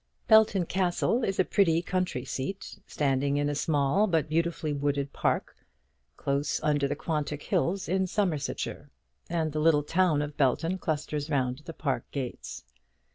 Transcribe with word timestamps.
Belton 0.27 0.65
Castle 0.65 1.23
is 1.23 1.39
a 1.39 1.45
pretty 1.45 1.83
country 1.83 2.25
seat, 2.25 2.79
standing 2.87 3.37
in 3.37 3.49
a 3.49 3.53
small 3.53 4.07
but 4.07 4.27
beautifully 4.29 4.73
wooded 4.73 5.13
park, 5.13 5.55
close 6.17 6.59
under 6.63 6.87
the 6.87 6.95
Quantock 6.95 7.43
hills 7.43 7.87
in 7.87 8.07
Somersetshire; 8.07 8.89
and 9.29 9.51
the 9.51 9.59
little 9.61 9.83
town 9.83 10.23
of 10.23 10.35
Belton 10.37 10.79
clusters 10.79 11.29
round 11.29 11.59
the 11.65 11.73
park 11.73 12.09
gates. 12.09 12.63